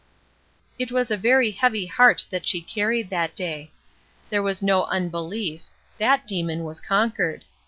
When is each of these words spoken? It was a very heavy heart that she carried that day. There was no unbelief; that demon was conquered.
It 0.79 0.91
was 0.91 1.11
a 1.11 1.15
very 1.15 1.51
heavy 1.51 1.85
heart 1.85 2.25
that 2.31 2.47
she 2.47 2.59
carried 2.59 3.11
that 3.11 3.35
day. 3.35 3.69
There 4.31 4.41
was 4.41 4.63
no 4.63 4.85
unbelief; 4.85 5.65
that 5.99 6.25
demon 6.25 6.63
was 6.63 6.81
conquered. 6.81 7.45